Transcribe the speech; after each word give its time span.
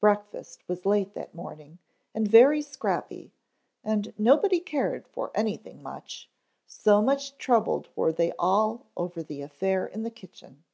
Breakfast 0.00 0.66
was 0.68 0.86
late 0.86 1.12
that 1.12 1.34
morning 1.34 1.80
and 2.14 2.26
very 2.26 2.62
scrappy, 2.62 3.30
but 3.84 4.18
nobody 4.18 4.58
cared 4.58 5.06
for 5.06 5.30
anything 5.34 5.82
much, 5.82 6.30
so 6.66 7.02
much 7.02 7.36
troubled 7.36 7.90
were 7.94 8.10
they 8.10 8.32
all 8.38 8.86
over 8.96 9.22
the 9.22 9.42
affair 9.42 9.86
in 9.86 10.02
the 10.02 10.10
kitchen. 10.10 10.64